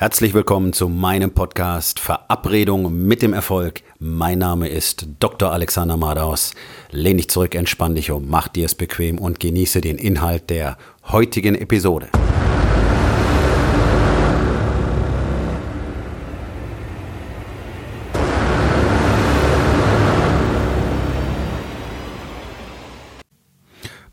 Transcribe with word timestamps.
Herzlich 0.00 0.32
willkommen 0.32 0.72
zu 0.72 0.88
meinem 0.88 1.32
Podcast 1.32 1.98
Verabredung 1.98 3.04
mit 3.08 3.20
dem 3.20 3.32
Erfolg. 3.32 3.82
Mein 3.98 4.38
Name 4.38 4.68
ist 4.68 5.08
Dr. 5.18 5.50
Alexander 5.50 5.96
Madaus. 5.96 6.54
Lehn 6.92 7.16
dich 7.16 7.28
zurück, 7.28 7.56
entspann 7.56 7.96
dich 7.96 8.12
um, 8.12 8.28
mach 8.28 8.46
dir 8.46 8.66
es 8.66 8.76
bequem 8.76 9.18
und 9.18 9.40
genieße 9.40 9.80
den 9.80 9.98
Inhalt 9.98 10.50
der 10.50 10.78
heutigen 11.08 11.56
Episode. 11.56 12.10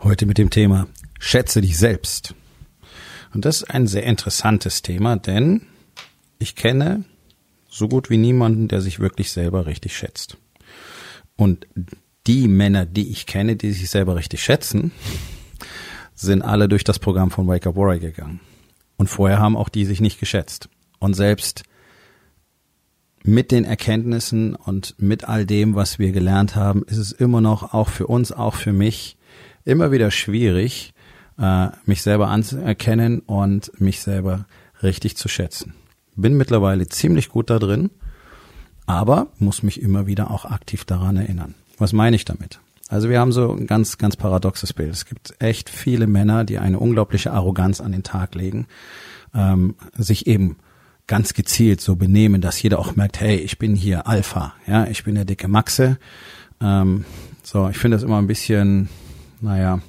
Heute 0.02 0.26
mit 0.26 0.40
dem 0.40 0.50
Thema 0.50 0.88
Schätze 1.20 1.62
dich 1.62 1.78
selbst. 1.78 2.34
Und 3.36 3.46
das 3.46 3.58
ist 3.58 3.70
ein 3.70 3.86
sehr 3.86 4.04
interessantes 4.04 4.82
Thema, 4.82 5.18
denn 5.18 5.68
ich 6.46 6.56
kenne 6.56 7.04
so 7.68 7.88
gut 7.88 8.12
wie 8.12 8.18
niemanden, 8.18 8.68
der 8.68 8.80
sich 8.80 9.00
wirklich 9.00 9.32
selber 9.32 9.66
richtig 9.66 9.98
schätzt. 9.98 10.38
Und 11.36 11.66
die 12.28 12.48
Männer, 12.48 12.86
die 12.86 13.10
ich 13.10 13.26
kenne, 13.26 13.56
die 13.56 13.72
sich 13.72 13.90
selber 13.90 14.16
richtig 14.16 14.44
schätzen, 14.44 14.92
sind 16.14 16.44
alle 16.44 16.70
durch 16.70 16.84
das 16.84 17.00
Programm 17.00 17.32
von 17.32 17.48
Wake 17.48 17.66
Up 17.66 17.76
Warrior 17.76 18.00
gegangen. 18.00 18.42
Und 18.96 19.08
vorher 19.08 19.40
haben 19.40 19.58
auch 19.58 19.70
die 19.70 19.86
sich 19.86 20.02
nicht 20.02 20.20
geschätzt. 20.20 20.70
Und 21.00 21.16
selbst 21.16 21.64
mit 23.24 23.50
den 23.50 23.66
Erkenntnissen 23.66 24.54
und 24.54 24.94
mit 25.00 25.28
all 25.28 25.48
dem, 25.48 25.74
was 25.74 25.98
wir 25.98 26.12
gelernt 26.12 26.56
haben, 26.56 26.84
ist 26.84 26.98
es 26.98 27.12
immer 27.12 27.42
noch 27.42 27.74
auch 27.74 27.90
für 27.90 28.06
uns, 28.06 28.32
auch 28.32 28.54
für 28.54 28.72
mich, 28.72 29.18
immer 29.64 29.92
wieder 29.92 30.12
schwierig, 30.12 30.94
äh, 31.40 31.70
mich 31.88 32.04
selber 32.04 32.28
anzuerkennen 32.28 33.22
und 33.22 33.82
mich 33.82 34.02
selber 34.02 34.46
richtig 34.84 35.18
zu 35.18 35.28
schätzen 35.28 35.74
bin 36.16 36.38
mittlerweile 36.38 36.88
ziemlich 36.88 37.30
gut 37.30 37.50
da 37.50 37.60
drin, 37.60 37.90
aber 38.86 39.28
muss 39.40 39.64
mich 39.64 39.82
immer 39.82 40.08
wieder 40.08 40.32
auch 40.32 40.46
aktiv 40.46 40.86
daran 40.86 41.18
erinnern. 41.18 41.56
Was 41.78 41.94
meine 41.94 42.16
ich 42.16 42.26
damit? 42.26 42.60
Also 42.88 43.10
wir 43.10 43.20
haben 43.20 43.32
so 43.32 43.52
ein 43.52 43.68
ganz, 43.68 43.98
ganz 43.98 44.16
paradoxes 44.16 44.74
Bild. 44.74 44.92
Es 44.92 45.06
gibt 45.06 45.34
echt 45.40 45.70
viele 45.70 46.08
Männer, 46.08 46.44
die 46.44 46.60
eine 46.60 46.80
unglaubliche 46.80 47.32
Arroganz 47.32 47.82
an 47.82 47.92
den 47.92 48.04
Tag 48.04 48.36
legen, 48.36 48.68
ähm, 49.34 49.76
sich 49.98 50.28
eben 50.28 50.58
ganz 51.08 51.34
gezielt 51.34 51.82
so 51.82 51.96
benehmen, 51.96 52.42
dass 52.42 52.62
jeder 52.62 52.80
auch 52.80 52.96
merkt, 52.96 53.20
hey, 53.20 53.38
ich 53.38 53.58
bin 53.58 53.76
hier 53.76 54.08
Alpha, 54.08 54.54
ja, 54.68 54.86
ich 54.88 55.04
bin 55.04 55.16
der 55.16 55.26
dicke 55.26 55.48
Maxe. 55.48 55.98
Ähm, 56.62 57.06
so, 57.44 57.70
ich 57.70 57.78
finde 57.78 57.98
das 57.98 58.04
immer 58.04 58.18
ein 58.18 58.28
bisschen, 58.28 58.90
naja, 59.42 59.80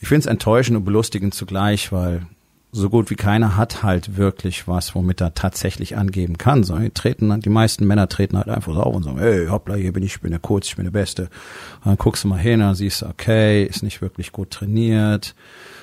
ich 0.00 0.08
finde 0.08 0.20
es 0.20 0.26
enttäuschend 0.26 0.78
und 0.78 0.84
belustigend 0.84 1.34
zugleich, 1.34 1.92
weil 1.92 2.26
so 2.72 2.88
gut 2.88 3.10
wie 3.10 3.16
keiner 3.16 3.56
hat 3.56 3.82
halt 3.82 4.16
wirklich 4.16 4.68
was, 4.68 4.94
womit 4.94 5.20
er 5.20 5.34
tatsächlich 5.34 5.96
angeben 5.96 6.38
kann. 6.38 6.62
So, 6.62 6.78
die 6.78 6.90
treten, 6.90 7.40
die 7.40 7.48
meisten 7.48 7.86
Männer 7.86 8.08
treten 8.08 8.36
halt 8.36 8.48
einfach 8.48 8.72
so 8.72 8.80
auf 8.80 8.94
und 8.94 9.02
sagen, 9.02 9.18
hey, 9.18 9.46
hoppla, 9.46 9.74
hier 9.74 9.92
bin 9.92 10.04
ich, 10.04 10.14
ich 10.14 10.20
bin 10.20 10.30
der 10.30 10.40
Kurz, 10.40 10.68
ich 10.68 10.76
bin 10.76 10.84
der 10.84 10.92
Beste. 10.92 11.22
Und 11.22 11.86
dann 11.86 11.96
guckst 11.96 12.24
du 12.24 12.28
mal 12.28 12.38
hin, 12.38 12.60
dann 12.60 12.74
siehst 12.74 13.02
du, 13.02 13.06
okay, 13.06 13.64
ist 13.64 13.82
nicht 13.82 14.00
wirklich 14.02 14.30
gut 14.30 14.50
trainiert, 14.50 15.34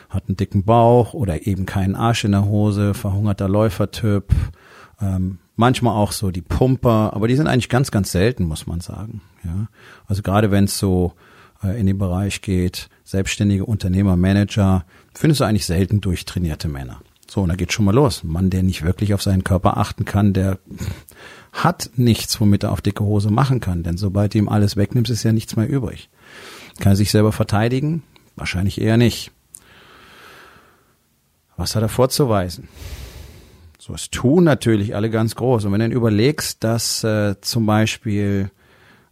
hat 0.09 0.23
einen 0.27 0.37
dicken 0.37 0.63
Bauch 0.63 1.13
oder 1.13 1.45
eben 1.45 1.65
keinen 1.65 1.95
Arsch 1.95 2.23
in 2.23 2.31
der 2.31 2.45
Hose, 2.45 2.93
verhungerter 2.93 3.49
Läufertyp, 3.49 4.33
ähm, 5.01 5.39
manchmal 5.57 5.93
auch 5.93 6.13
so 6.13 6.31
die 6.31 6.41
Pumper, 6.41 7.11
aber 7.13 7.27
die 7.27 7.35
sind 7.35 7.47
eigentlich 7.47 7.69
ganz, 7.69 7.91
ganz 7.91 8.11
selten, 8.13 8.45
muss 8.45 8.65
man 8.65 8.79
sagen. 8.79 9.21
Ja, 9.43 9.67
also 10.07 10.21
gerade 10.21 10.51
wenn 10.51 10.65
es 10.65 10.77
so 10.77 11.13
in 11.63 11.85
den 11.85 11.97
Bereich 11.97 12.41
geht, 12.41 12.89
selbstständige 13.03 13.65
Unternehmer, 13.65 14.15
Manager, 14.15 14.85
findest 15.13 15.41
du 15.41 15.45
eigentlich 15.45 15.65
selten 15.65 16.01
durchtrainierte 16.01 16.67
Männer. 16.67 17.01
So, 17.29 17.41
und 17.41 17.49
da 17.49 17.55
geht 17.55 17.73
schon 17.73 17.85
mal 17.85 17.93
los. 17.93 18.23
Ein 18.23 18.29
Mann, 18.29 18.49
der 18.49 18.63
nicht 18.63 18.83
wirklich 18.83 19.13
auf 19.13 19.21
seinen 19.21 19.43
Körper 19.43 19.77
achten 19.77 20.05
kann, 20.05 20.33
der 20.33 20.59
hat 21.51 21.89
nichts, 21.95 22.39
womit 22.39 22.63
er 22.63 22.71
auf 22.71 22.81
dicke 22.81 23.03
Hose 23.03 23.31
machen 23.31 23.59
kann. 23.59 23.83
Denn 23.83 23.97
sobald 23.97 24.33
du 24.33 24.37
ihm 24.37 24.49
alles 24.49 24.77
wegnimmst, 24.77 25.11
ist 25.11 25.23
ja 25.23 25.33
nichts 25.33 25.55
mehr 25.55 25.69
übrig. 25.69 26.09
Kann 26.79 26.93
er 26.93 26.95
sich 26.95 27.11
selber 27.11 27.31
verteidigen? 27.31 28.03
Wahrscheinlich 28.35 28.79
eher 28.79 28.97
nicht. 28.97 29.31
Was 31.57 31.75
hat 31.75 31.81
er 31.81 31.89
vorzuweisen? 31.89 32.69
So, 33.79 33.93
es 33.93 34.09
tun 34.09 34.43
natürlich 34.43 34.95
alle 34.95 35.09
ganz 35.09 35.35
groß. 35.35 35.65
Und 35.65 35.71
wenn 35.73 35.89
du 35.89 35.95
überlegst, 35.95 36.63
dass 36.63 37.03
äh, 37.03 37.35
zum 37.41 37.65
Beispiel 37.65 38.51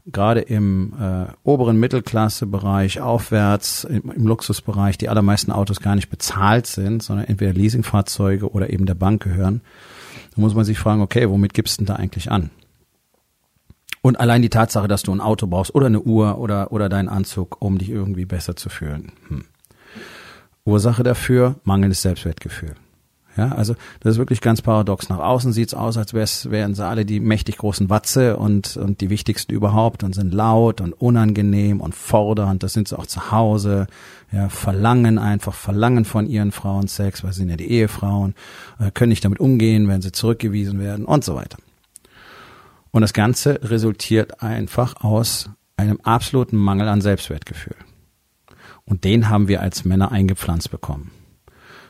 gerade 0.05 0.41
im 0.41 0.93
äh, 0.99 1.25
oberen 1.43 1.79
Mittelklassebereich 1.79 3.01
aufwärts, 3.01 3.83
im, 3.85 4.11
im, 4.11 4.27
Luxusbereich, 4.27 4.97
die 4.97 5.09
allermeisten 5.09 5.51
Autos 5.51 5.79
gar 5.79 5.95
nicht 5.95 6.09
bezahlt 6.09 6.67
sind, 6.67 7.01
sondern 7.01 7.25
entweder 7.25 7.53
Leasingfahrzeuge 7.53 8.51
oder 8.51 8.71
eben 8.71 8.85
der 8.85 8.93
Bank 8.93 9.23
gehören, 9.23 9.61
dann 10.35 10.41
muss 10.41 10.53
man 10.53 10.65
sich 10.65 10.77
fragen, 10.77 11.01
okay, 11.01 11.29
womit 11.29 11.53
gibst 11.53 11.79
du 11.79 11.85
denn 11.85 11.95
da 11.95 11.95
eigentlich 11.95 12.31
an? 12.31 12.51
Und 14.01 14.19
allein 14.19 14.43
die 14.43 14.49
Tatsache, 14.49 14.87
dass 14.87 15.01
du 15.01 15.11
ein 15.11 15.21
Auto 15.21 15.47
brauchst 15.47 15.73
oder 15.73 15.87
eine 15.87 16.01
Uhr 16.01 16.37
oder, 16.37 16.71
oder 16.71 16.89
deinen 16.89 17.09
Anzug, 17.09 17.57
um 17.59 17.79
dich 17.79 17.89
irgendwie 17.89 18.25
besser 18.25 18.55
zu 18.55 18.69
fühlen. 18.69 19.11
Hm. 19.29 19.45
Ursache 20.63 21.01
dafür, 21.01 21.55
mangelndes 21.63 22.03
Selbstwertgefühl. 22.03 22.75
Ja, 23.37 23.49
also 23.49 23.75
das 23.99 24.13
ist 24.13 24.17
wirklich 24.17 24.39
ganz 24.39 24.61
paradox. 24.61 25.09
Nach 25.09 25.19
außen 25.19 25.51
sieht's 25.51 25.73
aus, 25.73 25.97
als 25.97 26.13
wären 26.13 26.73
sie 26.73 26.85
alle 26.85 27.05
die 27.05 27.19
mächtig 27.19 27.57
großen 27.57 27.89
Watze 27.89 28.37
und, 28.37 28.77
und 28.77 29.01
die 29.01 29.09
wichtigsten 29.09 29.51
überhaupt 29.51 30.03
und 30.03 30.15
sind 30.15 30.33
laut 30.33 30.79
und 30.79 30.93
unangenehm 30.93 31.81
und 31.81 31.93
fordernd. 31.93 32.63
Das 32.63 32.71
sind 32.73 32.87
sie 32.87 32.97
auch 32.97 33.07
zu 33.07 33.31
Hause. 33.31 33.87
Ja, 34.31 34.47
verlangen 34.49 35.19
einfach, 35.19 35.53
verlangen 35.53 36.05
von 36.05 36.27
ihren 36.27 36.51
Frauen 36.51 36.87
Sex, 36.87 37.23
weil 37.23 37.33
sie 37.33 37.39
sind 37.39 37.49
ja 37.49 37.57
die 37.57 37.69
Ehefrauen, 37.69 38.35
äh, 38.79 38.91
können 38.91 39.09
nicht 39.09 39.23
damit 39.23 39.39
umgehen, 39.39 39.87
wenn 39.87 40.01
sie 40.01 40.11
zurückgewiesen 40.11 40.79
werden 40.79 41.05
und 41.05 41.23
so 41.23 41.35
weiter. 41.35 41.57
Und 42.91 43.01
das 43.01 43.13
Ganze 43.13 43.59
resultiert 43.63 44.41
einfach 44.41 45.03
aus 45.03 45.49
einem 45.77 45.99
absoluten 46.03 46.57
Mangel 46.57 46.87
an 46.87 47.01
Selbstwertgefühl. 47.01 47.75
Und 48.85 49.03
den 49.03 49.29
haben 49.29 49.47
wir 49.47 49.61
als 49.61 49.83
Männer 49.83 50.11
eingepflanzt 50.11 50.71
bekommen. 50.71 51.11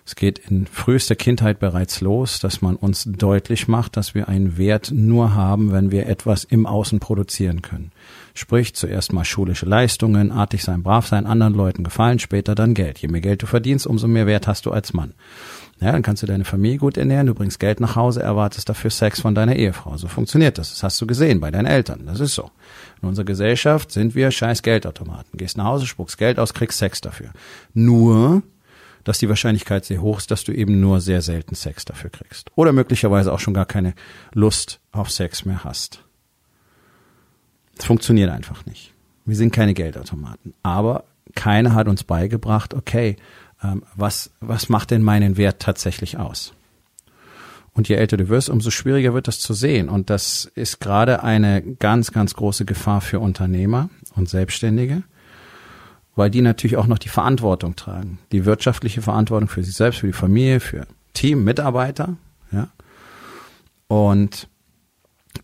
Es 0.08 0.16
geht 0.16 0.38
in 0.38 0.68
frühester 0.68 1.16
Kindheit 1.16 1.58
bereits 1.58 2.00
los, 2.00 2.40
dass 2.40 2.62
man 2.62 2.76
uns 2.76 3.06
deutlich 3.06 3.68
macht, 3.68 3.98
dass 3.98 4.14
wir 4.14 4.30
einen 4.30 4.56
Wert 4.56 4.92
nur 4.94 5.34
haben, 5.34 5.72
wenn 5.72 5.90
wir 5.90 6.06
etwas 6.06 6.44
im 6.44 6.68
Außen 6.68 7.00
produzieren 7.00 7.64
können. 7.64 7.92
Sprich, 8.36 8.76
zuerst 8.76 9.14
mal 9.14 9.26
schulische 9.26 9.66
Leistungen, 9.66 10.32
artig 10.32 10.64
sein, 10.64 10.84
brav 10.84 11.08
sein, 11.08 11.26
anderen 11.26 11.56
Leuten 11.56 11.84
gefallen, 11.84 12.20
später 12.20 12.54
dann 12.54 12.76
Geld. 12.76 13.00
Je 13.00 13.08
mehr 13.08 13.22
Geld 13.22 13.42
du 13.42 13.48
verdienst, 13.48 13.88
umso 13.88 14.08
mehr 14.08 14.28
Wert 14.28 14.46
hast 14.48 14.68
du 14.68 14.72
als 14.72 14.94
Mann. 14.94 15.16
Ja, 15.82 15.92
dann 15.92 16.04
kannst 16.04 16.22
du 16.22 16.28
deine 16.28 16.46
Familie 16.46 16.78
gut 16.78 16.98
ernähren, 16.98 17.26
du 17.26 17.34
bringst 17.34 17.60
Geld 17.60 17.80
nach 17.80 17.96
Hause, 17.96 18.22
erwartest 18.22 18.70
dafür 18.70 18.92
Sex 18.92 19.22
von 19.22 19.34
deiner 19.34 19.56
Ehefrau. 19.56 19.98
So 19.98 20.08
funktioniert 20.08 20.60
das. 20.60 20.70
Das 20.70 20.84
hast 20.84 21.02
du 21.02 21.08
gesehen 21.08 21.40
bei 21.40 21.50
deinen 21.50 21.66
Eltern. 21.66 22.04
Das 22.06 22.20
ist 22.20 22.36
so. 22.36 22.52
In 23.02 23.10
unserer 23.10 23.26
Gesellschaft 23.26 23.92
sind 23.92 24.14
wir 24.14 24.30
scheiß 24.30 24.62
Geldautomaten. 24.62 25.38
Gehst 25.38 25.58
nach 25.58 25.66
Hause, 25.66 25.88
spuckst 25.88 26.20
Geld 26.20 26.38
aus, 26.38 26.54
kriegst 26.54 26.78
Sex 26.78 27.02
dafür. 27.02 27.32
Nur 27.74 28.44
dass 29.06 29.20
die 29.20 29.30
Wahrscheinlichkeit 29.30 29.86
sehr 29.86 30.02
hoch 30.02 30.18
ist, 30.18 30.32
dass 30.32 30.44
du 30.44 30.52
eben 30.52 30.82
nur 30.82 31.00
sehr 31.00 31.22
selten 31.22 31.56
Sex 31.56 31.86
dafür 31.86 32.10
kriegst. 32.10 32.52
Oder 32.56 32.74
möglicherweise 32.74 33.32
auch 33.32 33.40
schon 33.40 33.54
gar 33.54 33.66
keine 33.66 33.94
Lust 34.34 34.82
auf 34.92 35.10
Sex 35.10 35.46
mehr 35.46 35.64
hast. 35.64 36.04
Es 37.78 37.86
funktioniert 37.86 38.32
einfach 38.32 38.66
nicht. 38.66 38.94
Wir 39.26 39.36
sind 39.36 39.54
keine 39.54 39.74
Geldautomaten. 39.74 40.54
Aber 40.64 41.06
keiner 41.36 41.74
hat 41.74 41.88
uns 41.88 42.04
beigebracht, 42.04 42.74
okay, 42.74 43.16
ähm, 43.64 43.84
was, 43.96 44.32
was 44.40 44.70
macht 44.70 44.92
denn 44.92 45.04
meinen 45.04 45.38
Wert 45.38 45.62
tatsächlich 45.62 46.18
aus? 46.18 46.54
Und 47.74 47.90
je 47.90 47.96
älter 47.96 48.18
du 48.18 48.30
wirst, 48.30 48.50
umso 48.50 48.72
schwieriger 48.72 49.14
wird 49.14 49.28
das 49.28 49.40
zu 49.40 49.54
sehen. 49.54 49.90
Und 49.90 50.10
das 50.10 50.50
ist 50.56 50.80
gerade 50.80 51.24
eine 51.24 51.62
ganz, 51.62 52.12
ganz 52.12 52.34
große 52.34 52.66
Gefahr 52.66 53.02
für 53.02 53.20
Unternehmer 53.20 53.90
und 54.16 54.30
Selbstständige, 54.30 55.04
weil 56.16 56.30
die 56.30 56.42
natürlich 56.42 56.78
auch 56.78 56.88
noch 56.88 56.98
die 56.98 57.10
Verantwortung 57.10 57.76
tragen. 57.76 58.20
Die 58.32 58.46
wirtschaftliche 58.46 59.02
Verantwortung 59.02 59.50
für 59.50 59.64
sich 59.64 59.76
selbst, 59.76 60.00
für 60.00 60.08
die 60.08 60.14
Familie, 60.14 60.60
für 60.60 60.88
Team, 61.14 61.44
Mitarbeiter, 61.44 62.16
ja. 62.52 62.70
Und 63.88 64.48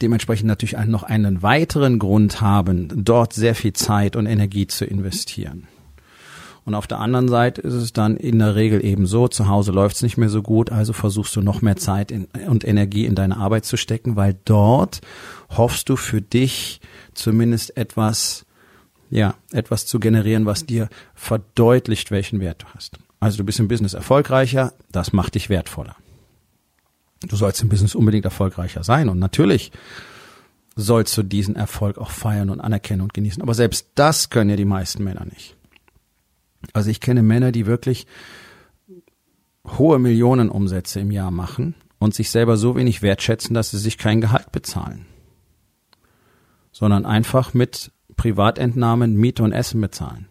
dementsprechend 0.01 0.47
natürlich 0.47 0.77
noch 0.87 1.03
einen 1.03 1.43
weiteren 1.43 1.99
Grund 1.99 2.41
haben, 2.41 2.87
dort 2.95 3.33
sehr 3.33 3.55
viel 3.55 3.73
Zeit 3.73 4.15
und 4.15 4.25
Energie 4.25 4.67
zu 4.67 4.85
investieren. 4.85 5.67
Und 6.63 6.75
auf 6.75 6.85
der 6.85 6.99
anderen 6.99 7.27
Seite 7.27 7.61
ist 7.61 7.73
es 7.73 7.91
dann 7.91 8.17
in 8.17 8.39
der 8.39 8.55
Regel 8.55 8.85
eben 8.85 9.07
so, 9.07 9.27
zu 9.27 9.47
Hause 9.47 9.71
läuft 9.71 9.95
es 9.95 10.03
nicht 10.03 10.17
mehr 10.17 10.29
so 10.29 10.43
gut, 10.43 10.71
also 10.71 10.93
versuchst 10.93 11.35
du 11.35 11.41
noch 11.41 11.61
mehr 11.61 11.75
Zeit 11.75 12.11
in, 12.11 12.25
und 12.47 12.67
Energie 12.67 13.05
in 13.05 13.15
deine 13.15 13.37
Arbeit 13.37 13.65
zu 13.65 13.77
stecken, 13.77 14.15
weil 14.15 14.37
dort 14.45 15.01
hoffst 15.49 15.89
du 15.89 15.95
für 15.95 16.21
dich 16.21 16.79
zumindest 17.13 17.77
etwas 17.77 18.45
ja, 19.11 19.35
etwas 19.51 19.85
zu 19.85 19.99
generieren, 19.99 20.45
was 20.45 20.65
dir 20.65 20.89
verdeutlicht, 21.13 22.09
welchen 22.09 22.39
Wert 22.39 22.63
du 22.63 22.67
hast. 22.73 22.97
Also 23.19 23.37
du 23.37 23.43
bist 23.43 23.59
im 23.59 23.67
Business 23.67 23.93
erfolgreicher, 23.93 24.73
das 24.91 25.13
macht 25.13 25.35
dich 25.35 25.49
wertvoller. 25.49 25.95
Du 27.27 27.35
sollst 27.35 27.61
im 27.61 27.69
Business 27.69 27.93
unbedingt 27.93 28.25
erfolgreicher 28.25 28.83
sein 28.83 29.09
und 29.09 29.19
natürlich 29.19 29.71
sollst 30.75 31.15
du 31.17 31.23
diesen 31.23 31.55
Erfolg 31.55 31.97
auch 31.97 32.09
feiern 32.09 32.49
und 32.49 32.61
anerkennen 32.61 33.01
und 33.01 33.13
genießen. 33.13 33.43
Aber 33.43 33.53
selbst 33.53 33.89
das 33.95 34.29
können 34.29 34.49
ja 34.49 34.55
die 34.55 34.65
meisten 34.65 35.03
Männer 35.03 35.25
nicht. 35.25 35.55
Also 36.73 36.89
ich 36.89 37.01
kenne 37.01 37.21
Männer, 37.21 37.51
die 37.51 37.65
wirklich 37.65 38.07
hohe 39.77 39.99
Millionenumsätze 39.99 41.01
im 41.01 41.11
Jahr 41.11 41.31
machen 41.31 41.75
und 41.99 42.15
sich 42.15 42.31
selber 42.31 42.57
so 42.57 42.75
wenig 42.75 43.01
wertschätzen, 43.01 43.53
dass 43.53 43.71
sie 43.71 43.77
sich 43.77 43.97
kein 43.97 44.21
Gehalt 44.21 44.51
bezahlen, 44.51 45.05
sondern 46.71 47.05
einfach 47.05 47.53
mit 47.53 47.91
Privatentnahmen 48.15 49.15
Miete 49.15 49.43
und 49.43 49.51
Essen 49.51 49.81
bezahlen. 49.81 50.27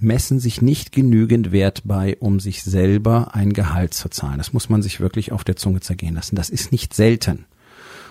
Messen 0.00 0.38
sich 0.38 0.62
nicht 0.62 0.92
genügend 0.92 1.50
Wert 1.50 1.82
bei, 1.84 2.16
um 2.20 2.38
sich 2.38 2.62
selber 2.62 3.34
ein 3.34 3.52
Gehalt 3.52 3.92
zu 3.92 4.08
zahlen. 4.08 4.38
Das 4.38 4.52
muss 4.52 4.68
man 4.68 4.82
sich 4.82 5.00
wirklich 5.00 5.32
auf 5.32 5.42
der 5.42 5.56
Zunge 5.56 5.80
zergehen 5.80 6.14
lassen. 6.14 6.36
Das 6.36 6.48
ist 6.48 6.70
nicht 6.70 6.94
selten. 6.94 7.46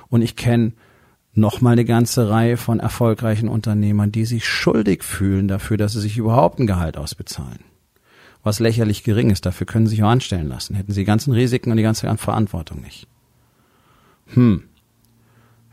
Und 0.09 0.21
ich 0.21 0.35
kenne 0.35 0.73
noch 1.33 1.61
mal 1.61 1.71
eine 1.71 1.85
ganze 1.85 2.29
Reihe 2.29 2.57
von 2.57 2.79
erfolgreichen 2.79 3.47
Unternehmern, 3.47 4.11
die 4.11 4.25
sich 4.25 4.47
schuldig 4.47 5.03
fühlen 5.03 5.47
dafür, 5.47 5.77
dass 5.77 5.93
sie 5.93 6.01
sich 6.01 6.17
überhaupt 6.17 6.59
ein 6.59 6.67
Gehalt 6.67 6.97
ausbezahlen. 6.97 7.59
Was 8.43 8.59
lächerlich 8.59 9.03
gering 9.03 9.29
ist, 9.29 9.45
dafür 9.45 9.65
können 9.65 9.87
sie 9.87 9.91
sich 9.91 10.03
auch 10.03 10.09
anstellen 10.09 10.49
lassen. 10.49 10.75
Hätten 10.75 10.91
sie 10.91 11.01
die 11.01 11.05
ganzen 11.05 11.33
Risiken 11.33 11.71
und 11.71 11.77
die 11.77 11.83
ganze 11.83 12.13
Verantwortung 12.17 12.81
nicht. 12.81 13.07
Hm. 14.33 14.63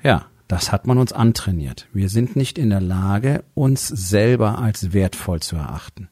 Ja, 0.02 0.29
das 0.50 0.72
hat 0.72 0.84
man 0.84 0.98
uns 0.98 1.12
antrainiert. 1.12 1.86
Wir 1.92 2.08
sind 2.08 2.34
nicht 2.34 2.58
in 2.58 2.70
der 2.70 2.80
Lage, 2.80 3.44
uns 3.54 3.86
selber 3.86 4.58
als 4.58 4.92
wertvoll 4.92 5.38
zu 5.38 5.54
erachten. 5.54 6.08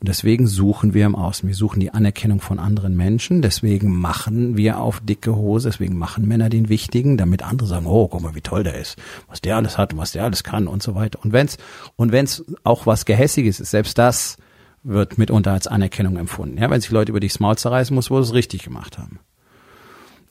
Und 0.00 0.08
deswegen 0.08 0.46
suchen 0.46 0.94
wir 0.94 1.04
im 1.04 1.14
Außen. 1.14 1.46
Wir 1.46 1.54
suchen 1.54 1.78
die 1.78 1.90
Anerkennung 1.90 2.40
von 2.40 2.58
anderen 2.58 2.96
Menschen. 2.96 3.42
Deswegen 3.42 3.94
machen 3.94 4.56
wir 4.56 4.78
auf 4.78 5.00
dicke 5.00 5.36
Hose. 5.36 5.68
Deswegen 5.68 5.98
machen 5.98 6.26
Männer 6.26 6.48
den 6.48 6.70
Wichtigen, 6.70 7.18
damit 7.18 7.42
andere 7.42 7.68
sagen, 7.68 7.84
oh, 7.84 8.08
guck 8.08 8.22
mal, 8.22 8.34
wie 8.34 8.40
toll 8.40 8.64
der 8.64 8.80
ist, 8.80 8.96
was 9.28 9.42
der 9.42 9.56
alles 9.56 9.76
hat 9.76 9.92
und 9.92 9.98
was 9.98 10.12
der 10.12 10.24
alles 10.24 10.42
kann 10.42 10.68
und 10.68 10.82
so 10.82 10.94
weiter. 10.94 11.18
Und 11.22 11.34
wenn's, 11.34 11.58
und 11.96 12.12
wenn's 12.12 12.42
auch 12.64 12.86
was 12.86 13.04
Gehässiges 13.04 13.60
ist, 13.60 13.72
selbst 13.72 13.98
das 13.98 14.38
wird 14.84 15.18
mitunter 15.18 15.52
als 15.52 15.66
Anerkennung 15.66 16.16
empfunden. 16.16 16.56
Ja, 16.56 16.70
wenn 16.70 16.80
sich 16.80 16.90
Leute 16.90 17.12
über 17.12 17.20
dich 17.20 17.38
Maul 17.40 17.58
zerreißen 17.58 17.94
muss, 17.94 18.10
wo 18.10 18.22
sie 18.22 18.28
es 18.30 18.34
richtig 18.34 18.62
gemacht 18.62 18.96
haben. 18.96 19.20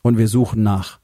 Und 0.02 0.18
wir 0.18 0.28
suchen 0.28 0.63
nach 0.63 0.98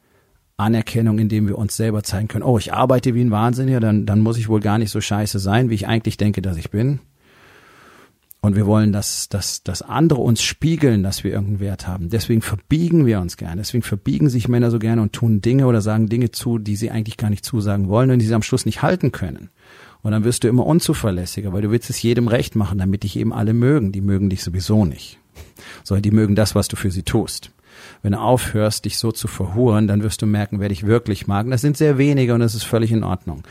Anerkennung, 0.58 1.20
indem 1.20 1.48
wir 1.48 1.58
uns 1.58 1.78
selber 1.78 2.04
zeigen 2.04 2.28
können, 2.28 2.44
oh, 2.44 2.58
ich 2.58 2.74
arbeite 2.74 3.14
wie 3.14 3.22
ein 3.22 3.32
Wahnsinniger, 3.32 3.80
dann, 3.80 4.06
dann 4.06 4.22
muss 4.22 4.38
ich 4.38 4.50
wohl 4.50 4.60
gar 4.60 4.80
nicht 4.80 4.92
so 4.92 5.00
scheiße 5.00 5.38
sein, 5.40 5.70
wie 5.70 5.76
ich 5.76 5.88
eigentlich 5.88 6.18
denke, 6.18 6.42
dass 6.42 6.58
ich 6.58 6.72
bin. 6.72 7.00
Und 8.40 8.56
wir 8.56 8.66
wollen, 8.66 8.94
dass, 8.94 9.30
dass, 9.30 9.64
dass 9.64 9.82
andere 9.82 10.22
uns 10.22 10.42
spiegeln, 10.42 11.04
dass 11.04 11.24
wir 11.24 11.32
irgendeinen 11.32 11.60
Wert 11.60 11.88
haben. 11.88 12.10
Deswegen 12.10 12.42
verbiegen 12.42 13.06
wir 13.06 13.20
uns 13.20 13.36
gerne. 13.36 13.58
Deswegen 13.58 13.84
verbiegen 13.84 14.30
sich 14.30 14.48
Männer 14.48 14.72
so 14.72 14.80
gerne 14.80 15.02
und 15.02 15.14
tun 15.14 15.42
Dinge 15.42 15.66
oder 15.66 15.82
sagen 15.82 16.08
Dinge 16.08 16.32
zu, 16.32 16.58
die 16.58 16.76
sie 16.76 16.92
eigentlich 16.92 17.18
gar 17.18 17.30
nicht 17.30 17.44
zusagen 17.44 17.90
wollen 17.90 18.12
und 18.12 18.20
die 18.20 18.26
sie 18.26 18.34
am 18.34 18.44
Schluss 18.44 18.66
nicht 18.66 18.82
halten 18.82 19.12
können. 19.12 19.50
Und 20.02 20.12
dann 20.12 20.24
wirst 20.24 20.44
du 20.44 20.48
immer 20.48 20.66
unzuverlässiger, 20.66 21.52
weil 21.52 21.64
du 21.64 21.72
willst 21.72 21.90
es 21.90 22.02
jedem 22.02 22.28
recht 22.28 22.56
machen, 22.56 22.78
damit 22.78 23.04
dich 23.04 23.18
eben 23.18 23.34
alle 23.34 23.54
mögen. 23.54 23.92
Die 23.92 24.02
mögen 24.02 24.30
dich 24.30 24.44
sowieso 24.44 24.86
nicht. 24.86 25.20
Sondern 25.84 26.04
die 26.04 26.12
mögen 26.12 26.36
das, 26.36 26.56
was 26.56 26.68
du 26.68 26.76
für 26.76 26.92
sie 26.92 27.04
tust. 27.04 27.52
Wenn 28.02 28.14
du 28.14 28.20
aufhörst, 28.20 28.86
dich 28.86 28.98
so 28.98 29.12
zu 29.12 29.28
verhuren, 29.28 29.88
dann 29.88 30.04
wirst 30.04 30.22
du 30.22 30.26
merken, 30.26 30.60
wer 30.60 30.70
dich 30.70 30.86
wirklich 30.86 31.28
mag. 31.28 31.46
Und 31.46 31.52
das 31.52 31.62
sind 31.62 31.78
sehr 31.78 31.98
wenige 31.98 32.34
und 32.34 32.40
das 32.40 32.56
ist 32.56 32.64
völlig 32.64 32.92
in 32.92 33.04
Ordnung. 33.04 33.44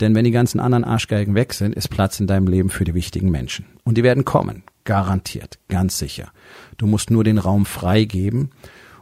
Denn 0.00 0.14
wenn 0.14 0.24
die 0.24 0.30
ganzen 0.30 0.60
anderen 0.60 0.84
Arschgeigen 0.84 1.34
weg 1.34 1.52
sind, 1.52 1.74
ist 1.74 1.88
Platz 1.88 2.20
in 2.20 2.26
deinem 2.26 2.46
Leben 2.46 2.70
für 2.70 2.84
die 2.84 2.94
wichtigen 2.94 3.30
Menschen. 3.30 3.66
Und 3.84 3.98
die 3.98 4.02
werden 4.02 4.24
kommen. 4.24 4.62
Garantiert. 4.84 5.58
Ganz 5.68 5.98
sicher. 5.98 6.30
Du 6.76 6.86
musst 6.86 7.10
nur 7.10 7.24
den 7.24 7.38
Raum 7.38 7.66
freigeben 7.66 8.50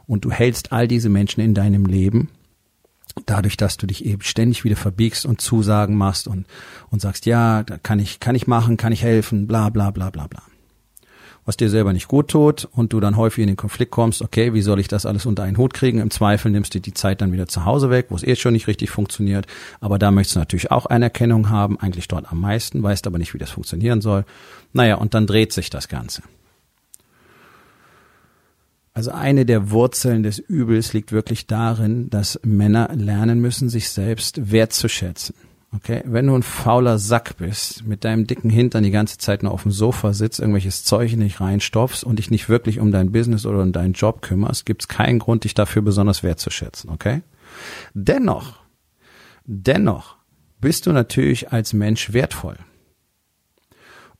und 0.07 0.25
du 0.25 0.31
hältst 0.31 0.71
all 0.71 0.87
diese 0.87 1.09
Menschen 1.09 1.41
in 1.41 1.53
deinem 1.53 1.85
Leben 1.85 2.29
dadurch, 3.27 3.57
dass 3.57 3.77
du 3.77 3.85
dich 3.85 4.05
eben 4.05 4.23
ständig 4.23 4.63
wieder 4.63 4.75
verbiegst 4.75 5.25
und 5.25 5.39
Zusagen 5.39 5.95
machst 5.95 6.27
und, 6.27 6.47
und 6.89 6.99
sagst, 6.99 7.27
ja, 7.27 7.61
da 7.61 7.77
kann 7.77 7.99
ich, 7.99 8.19
kann 8.19 8.33
ich 8.33 8.47
machen, 8.47 8.75
kann 8.75 8.91
ich 8.91 9.03
helfen, 9.03 9.45
bla, 9.45 9.69
bla, 9.69 9.91
bla, 9.91 10.09
bla, 10.09 10.25
bla 10.25 10.41
was 11.45 11.57
dir 11.57 11.69
selber 11.69 11.93
nicht 11.93 12.07
gut 12.07 12.29
tut 12.29 12.65
und 12.71 12.93
du 12.93 12.99
dann 12.99 13.17
häufig 13.17 13.41
in 13.41 13.47
den 13.47 13.57
Konflikt 13.57 13.91
kommst, 13.91 14.21
okay, 14.21 14.53
wie 14.53 14.61
soll 14.61 14.79
ich 14.79 14.87
das 14.87 15.05
alles 15.05 15.25
unter 15.25 15.43
einen 15.43 15.57
Hut 15.57 15.73
kriegen? 15.73 15.99
Im 15.99 16.09
Zweifel 16.09 16.51
nimmst 16.51 16.73
du 16.73 16.79
die 16.79 16.93
Zeit 16.93 17.21
dann 17.21 17.33
wieder 17.33 17.47
zu 17.47 17.65
Hause 17.65 17.89
weg, 17.89 18.07
wo 18.09 18.15
es 18.15 18.23
eh 18.23 18.35
schon 18.35 18.53
nicht 18.53 18.67
richtig 18.67 18.89
funktioniert. 18.91 19.45
Aber 19.81 19.99
da 19.99 20.11
möchtest 20.11 20.35
du 20.35 20.39
natürlich 20.39 20.71
auch 20.71 20.85
Anerkennung 20.85 21.49
haben, 21.49 21.79
eigentlich 21.79 22.07
dort 22.07 22.31
am 22.31 22.39
meisten, 22.39 22.81
weißt 22.81 23.07
aber 23.07 23.17
nicht, 23.17 23.33
wie 23.33 23.39
das 23.39 23.51
funktionieren 23.51 24.01
soll. 24.01 24.25
Naja, 24.71 24.95
und 24.95 25.13
dann 25.13 25.27
dreht 25.27 25.51
sich 25.51 25.69
das 25.69 25.87
Ganze. 25.87 26.23
Also 28.93 29.11
eine 29.11 29.45
der 29.45 29.71
Wurzeln 29.71 30.21
des 30.21 30.37
Übels 30.37 30.93
liegt 30.93 31.11
wirklich 31.11 31.47
darin, 31.47 32.09
dass 32.11 32.39
Männer 32.43 32.89
lernen 32.93 33.41
müssen, 33.41 33.67
sich 33.67 33.89
selbst 33.89 34.51
wertzuschätzen. 34.51 35.35
Okay, 35.75 36.03
wenn 36.05 36.27
du 36.27 36.35
ein 36.35 36.43
fauler 36.43 36.99
Sack 36.99 37.37
bist, 37.37 37.85
mit 37.87 38.03
deinem 38.03 38.27
dicken 38.27 38.51
Hintern 38.51 38.83
die 38.83 38.91
ganze 38.91 39.17
Zeit 39.17 39.41
nur 39.41 39.51
auf 39.51 39.63
dem 39.63 39.71
Sofa 39.71 40.13
sitzt, 40.13 40.39
irgendwelches 40.39 40.83
Zeug 40.83 41.15
nicht 41.15 41.41
reinstopfst 41.41 42.03
und 42.03 42.19
dich 42.19 42.29
nicht 42.29 42.47
wirklich 42.47 42.79
um 42.79 42.91
dein 42.91 43.11
Business 43.11 43.45
oder 43.47 43.61
um 43.61 43.71
deinen 43.71 43.93
Job 43.93 44.21
kümmerst, 44.21 44.67
gibt's 44.67 44.87
keinen 44.87 45.17
Grund, 45.17 45.45
dich 45.45 45.55
dafür 45.55 45.81
besonders 45.81 46.21
wertzuschätzen, 46.21 46.91
okay? 46.91 47.23
Dennoch, 47.95 48.59
dennoch 49.45 50.17
bist 50.61 50.85
du 50.85 50.91
natürlich 50.91 51.51
als 51.51 51.73
Mensch 51.73 52.13
wertvoll. 52.13 52.57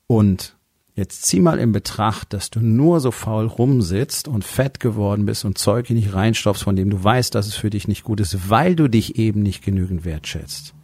Und 0.07 0.55
Jetzt 0.95 1.23
zieh 1.23 1.39
mal 1.39 1.57
in 1.57 1.71
Betracht, 1.71 2.33
dass 2.33 2.51
du 2.51 2.59
nur 2.59 2.99
so 2.99 3.09
faul 3.09 3.47
rumsitzt 3.47 4.27
und 4.27 4.45
fett 4.45 4.79
geworden 4.79 5.25
bist 5.25 5.43
und 5.43 5.57
Zeug 5.57 5.89
nicht 5.89 6.13
reinstopfst, 6.13 6.61
von 6.61 6.75
dem 6.75 6.91
du 6.91 7.03
weißt, 7.03 7.33
dass 7.33 7.47
es 7.47 7.55
für 7.55 7.71
dich 7.71 7.87
nicht 7.87 8.03
gut 8.03 8.19
ist, 8.19 8.51
weil 8.51 8.75
du 8.75 8.87
dich 8.87 9.17
eben 9.17 9.41
nicht 9.41 9.63
genügend 9.63 10.05
wertschätzt 10.05 10.75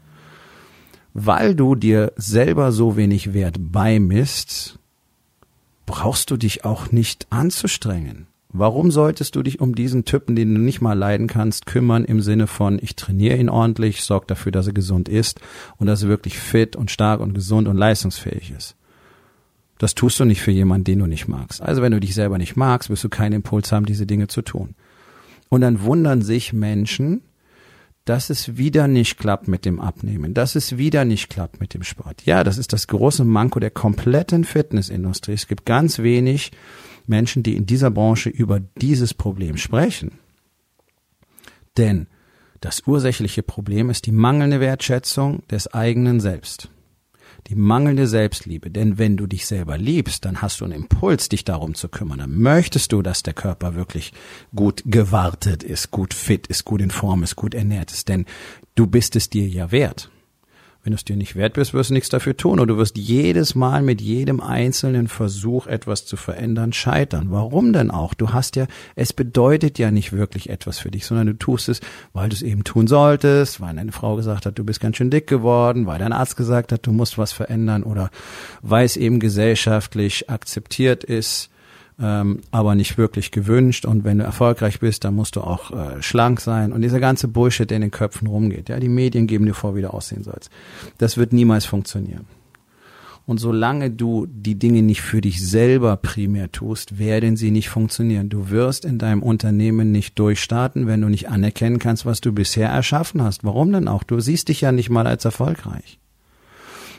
weil 1.26 1.56
du 1.56 1.76
dir 1.76 2.14
selber 2.16 2.72
so 2.72 2.96
wenig 2.96 3.34
Wert 3.34 3.58
beimisst, 3.60 4.80
brauchst 5.86 6.32
du 6.32 6.38
dich 6.38 6.66
auch 6.66 6.92
nicht 6.92 7.28
anzustrengen. 7.30 8.28
Warum 8.52 8.90
solltest 8.90 9.36
du 9.36 9.44
dich 9.44 9.60
um 9.60 9.76
diesen 9.76 10.06
Typen, 10.06 10.36
den 10.36 10.56
du 10.56 10.62
nicht 10.62 10.82
mal 10.82 10.98
leiden 10.98 11.28
kannst, 11.28 11.66
kümmern 11.66 12.04
im 12.06 12.22
Sinne 12.22 12.48
von, 12.48 12.80
ich 12.82 12.96
trainiere 12.96 13.38
ihn 13.38 13.50
ordentlich, 13.50 14.02
sorg 14.02 14.28
dafür, 14.28 14.52
dass 14.52 14.68
er 14.68 14.74
gesund 14.74 15.08
ist 15.08 15.40
und 15.78 15.88
dass 15.88 16.04
er 16.04 16.10
wirklich 16.10 16.40
fit 16.40 16.76
und 16.76 16.90
stark 16.90 17.20
und 17.20 17.34
gesund 17.34 17.68
und 17.68 17.78
leistungsfähig 17.78 18.52
ist. 18.58 18.76
Das 19.78 19.96
tust 19.96 20.20
du 20.20 20.26
nicht 20.26 20.42
für 20.42 20.52
jemanden, 20.52 20.86
den 20.86 21.00
du 21.00 21.06
nicht 21.06 21.28
magst. 21.28 21.62
Also 21.62 21.82
wenn 21.82 21.92
du 21.92 22.00
dich 22.00 22.16
selber 22.16 22.38
nicht 22.38 22.56
magst, 22.56 22.90
wirst 22.90 23.04
du 23.04 23.10
keinen 23.10 23.34
Impuls 23.34 23.72
haben, 23.72 23.86
diese 23.86 24.08
Dinge 24.08 24.28
zu 24.28 24.42
tun. 24.42 24.74
Und 25.50 25.62
dann 25.62 25.84
wundern 25.84 26.22
sich 26.22 26.54
Menschen, 26.54 27.22
dass 28.10 28.32
es 28.32 28.58
wieder 28.58 28.88
nicht 28.88 29.20
klappt 29.20 29.48
mit 29.48 29.66
dem 29.66 29.80
Abnehmen, 29.80 30.34
dass 30.34 30.56
es 30.56 30.80
wieder 30.80 31.06
nicht 31.06 31.30
klappt 31.30 31.62
mit 31.62 31.76
dem 31.76 31.84
Sport. 31.84 32.26
Ja, 32.26 32.44
das 32.44 32.58
ist 32.58 32.74
das 32.74 32.88
große 32.88 33.24
Manko 33.24 33.60
der 33.60 33.70
kompletten 33.70 34.46
Fitnessindustrie. 34.46 35.34
Es 35.34 35.48
gibt 35.48 35.68
ganz 35.68 36.00
wenig 36.00 36.52
Menschen, 37.06 37.44
die 37.44 37.56
in 37.56 37.68
dieser 37.68 37.92
Branche 37.92 38.32
über 38.32 38.62
dieses 38.82 39.14
Problem 39.14 39.58
sprechen. 39.58 40.14
Denn 41.78 42.08
das 42.62 42.82
ursächliche 42.88 43.44
Problem 43.44 43.92
ist 43.92 44.08
die 44.08 44.12
mangelnde 44.12 44.60
Wertschätzung 44.60 45.44
des 45.48 45.72
eigenen 45.72 46.20
Selbst 46.20 46.72
die 47.50 47.56
mangelnde 47.56 48.08
Selbstliebe. 48.08 48.70
Denn 48.70 48.98
wenn 48.98 49.18
du 49.18 49.26
dich 49.26 49.48
selber 49.48 49.78
liebst, 49.78 50.26
dann 50.26 50.42
hast 50.42 50.62
du 50.62 50.66
einen 50.66 50.84
Impuls, 50.84 51.30
dich 51.30 51.44
darum 51.44 51.74
zu 51.74 51.90
kümmern. 51.90 52.20
Dann 52.20 52.38
möchtest 52.38 52.92
du, 52.92 53.02
dass 53.02 53.24
der 53.24 53.34
Körper 53.34 53.76
wirklich 53.76 54.14
gut 54.56 54.84
gewartet 54.86 55.64
ist, 55.64 55.92
gut 55.92 56.14
fit 56.14 56.48
ist, 56.48 56.66
gut 56.66 56.82
in 56.82 56.92
Form 56.92 57.24
ist, 57.24 57.36
gut 57.36 57.56
ernährt 57.56 57.92
ist. 57.92 58.08
Denn 58.08 58.26
du 58.76 58.86
bist 58.88 59.16
es 59.16 59.30
dir 59.30 59.48
ja 59.48 59.72
wert. 59.72 60.12
Wenn 60.84 60.92
du 60.92 60.96
es 60.96 61.04
dir 61.04 61.18
nicht 61.18 61.36
wert 61.36 61.54
bist, 61.54 61.74
wirst 61.74 61.90
du 61.90 61.94
nichts 61.94 62.08
dafür 62.08 62.38
tun. 62.38 62.60
Und 62.60 62.70
du 62.70 62.78
wirst 62.78 62.98
jedes 62.98 63.54
Mal 63.54 63.82
mit 63.82 64.00
jedem 64.00 64.40
einzelnen 64.40 65.10
Versuch, 65.10 65.68
etwas 65.68 66.06
zu 66.06 66.16
verändern, 66.16 66.72
scheitern. 66.72 67.28
Warum 67.32 67.74
denn 67.74 67.92
auch? 67.92 68.14
Du 68.14 68.32
hast 68.32 68.56
ja, 68.56 68.66
es 68.96 69.12
bedeutet 69.12 69.78
ja 69.78 69.92
nicht 69.92 70.14
wirklich 70.14 70.50
etwas 70.50 70.80
für 70.80 70.90
dich, 70.90 71.06
sondern 71.06 71.28
du 71.28 71.34
tust 71.34 71.68
es, 71.68 71.82
weil 72.14 72.30
du 72.30 72.36
es 72.36 72.42
eben 72.42 72.64
tun 72.64 72.88
solltest, 72.88 73.60
weil 73.60 73.76
deine 73.76 73.92
Frau 73.92 74.16
gesagt 74.16 74.46
hat, 74.46 74.58
du 74.58 74.64
bist 74.64 74.80
ganz 74.80 74.96
schön 74.96 75.12
dick 75.12 75.28
geworden, 75.28 75.86
weil 75.86 76.00
dein 76.00 76.14
Arzt 76.14 76.38
gesagt 76.38 76.72
hat, 76.72 76.88
du 76.88 76.94
musst 76.94 77.18
was 77.18 77.34
verändern 77.34 77.84
oder 77.84 78.10
weil 78.62 78.86
es 78.86 78.96
eben 78.96 79.20
gesellschaftlich 79.20 80.30
akzeptiert 80.30 81.04
ist 81.04 81.50
ähm, 82.02 82.42
aber 82.52 82.76
nicht 82.76 82.98
wirklich 82.98 83.32
gewünscht. 83.32 83.86
Und 83.86 84.04
wenn 84.04 84.20
du 84.20 84.24
erfolgreich 84.24 84.80
bist, 84.80 85.04
dann 85.04 85.16
musst 85.16 85.36
du 85.36 85.42
auch 85.42 85.72
äh, 85.72 86.02
schlank 86.02 86.40
sein. 86.40 86.72
Und 86.72 86.82
dieser 86.82 87.00
ganze 87.00 87.28
Bullshit, 87.28 87.70
der 87.70 87.78
in 87.78 87.82
den 87.82 87.92
Köpfen 87.92 88.28
rumgeht, 88.28 88.70
ja, 88.70 88.80
die 88.80 88.90
Medien 88.90 89.28
geben 89.28 89.46
dir 89.46 89.54
vor, 89.54 89.76
wie 89.76 89.82
du 89.82 89.94
aussehen 89.94 90.24
sollst. 90.24 90.50
Das 90.98 91.18
wird 91.18 91.34
niemals 91.34 91.66
funktionieren. 91.66 92.26
Und 93.30 93.38
solange 93.38 93.92
du 93.92 94.26
die 94.26 94.56
Dinge 94.56 94.82
nicht 94.82 95.02
für 95.02 95.22
dich 95.22 95.48
selber 95.48 95.98
primär 95.98 96.52
tust, 96.52 96.98
werden 96.98 97.38
sie 97.38 97.52
nicht 97.52 97.70
funktionieren. 97.70 98.30
Du 98.30 98.50
wirst 98.50 98.86
in 98.86 98.98
deinem 98.98 99.22
Unternehmen 99.22 99.92
nicht 99.92 100.18
durchstarten, 100.18 100.88
wenn 100.88 101.02
du 101.02 101.10
nicht 101.10 101.30
anerkennen 101.30 101.78
kannst, 101.78 102.08
was 102.08 102.22
du 102.22 102.32
bisher 102.32 102.70
erschaffen 102.70 103.22
hast. 103.22 103.44
Warum 103.44 103.72
denn 103.72 103.88
auch? 103.88 104.02
Du 104.02 104.20
siehst 104.20 104.48
dich 104.48 104.62
ja 104.62 104.72
nicht 104.72 104.90
mal 104.90 105.06
als 105.06 105.26
erfolgreich. 105.26 106.00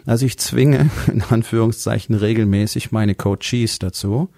Also 0.07 0.25
ich 0.25 0.39
zwinge 0.39 0.89
in 1.09 1.23
Anführungszeichen 1.23 2.15
regelmäßig 2.15 2.93
meine 2.93 3.17
Coaches 3.17 3.81
dazu, 3.81 4.29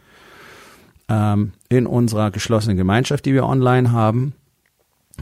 ähm, 1.12 1.52
in 1.68 1.86
unserer 1.86 2.30
geschlossenen 2.30 2.76
Gemeinschaft, 2.76 3.26
die 3.26 3.34
wir 3.34 3.44
online 3.44 3.92
haben, 3.92 4.32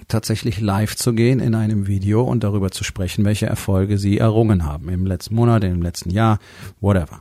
tatsächlich 0.06 0.60
live 0.60 0.94
zu 0.94 1.12
gehen 1.12 1.40
in 1.40 1.54
einem 1.54 1.88
Video 1.88 2.22
und 2.22 2.44
darüber 2.44 2.70
zu 2.70 2.84
sprechen, 2.84 3.24
welche 3.24 3.46
Erfolge 3.46 3.98
sie 3.98 4.18
errungen 4.18 4.64
haben 4.64 4.88
im 4.88 5.04
letzten 5.04 5.34
Monat, 5.34 5.64
im 5.64 5.82
letzten 5.82 6.10
Jahr, 6.10 6.38
whatever. 6.80 7.20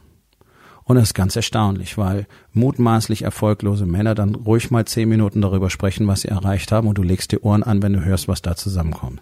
Und 0.84 0.96
das 0.96 1.10
ist 1.10 1.14
ganz 1.14 1.36
erstaunlich, 1.36 1.98
weil 1.98 2.28
mutmaßlich 2.54 3.24
erfolglose 3.24 3.86
Männer 3.86 4.16
dann 4.16 4.36
ruhig 4.36 4.72
mal 4.72 4.86
zehn 4.86 5.10
Minuten 5.10 5.42
darüber 5.42 5.70
sprechen, 5.70 6.08
was 6.08 6.22
sie 6.22 6.30
erreicht 6.30 6.72
haben 6.72 6.88
und 6.88 6.98
du 6.98 7.04
legst 7.04 7.32
die 7.32 7.40
Ohren 7.40 7.64
an, 7.64 7.82
wenn 7.82 7.94
du 7.94 8.04
hörst, 8.04 8.28
was 8.28 8.42
da 8.42 8.56
zusammenkommt. 8.56 9.22